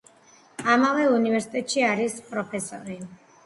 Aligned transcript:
ამავე 0.75 1.03
უნივერსიტეტში 1.17 1.87
არის 1.93 2.19
პროფესორი. 2.33 3.01